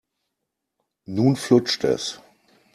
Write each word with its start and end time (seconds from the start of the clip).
Nun 1.05 1.35
flutscht 1.35 1.83
es. 1.85 2.19